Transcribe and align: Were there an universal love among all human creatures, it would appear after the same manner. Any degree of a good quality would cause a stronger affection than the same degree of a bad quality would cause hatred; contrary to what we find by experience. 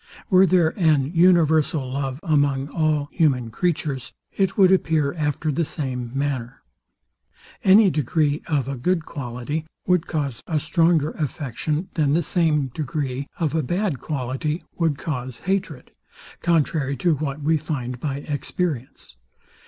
Were 0.31 0.47
there 0.47 0.69
an 0.79 1.11
universal 1.13 1.93
love 1.93 2.19
among 2.23 2.69
all 2.69 3.07
human 3.11 3.51
creatures, 3.51 4.11
it 4.35 4.57
would 4.57 4.71
appear 4.71 5.13
after 5.13 5.51
the 5.51 5.63
same 5.63 6.09
manner. 6.17 6.63
Any 7.63 7.91
degree 7.91 8.41
of 8.47 8.67
a 8.67 8.75
good 8.77 9.05
quality 9.05 9.67
would 9.85 10.07
cause 10.07 10.41
a 10.47 10.59
stronger 10.59 11.11
affection 11.11 11.89
than 11.93 12.13
the 12.15 12.23
same 12.23 12.69
degree 12.73 13.27
of 13.39 13.53
a 13.53 13.61
bad 13.61 13.99
quality 13.99 14.63
would 14.75 14.97
cause 14.97 15.41
hatred; 15.41 15.91
contrary 16.41 16.97
to 16.97 17.13
what 17.17 17.41
we 17.43 17.57
find 17.57 17.99
by 17.99 18.21
experience. 18.21 19.17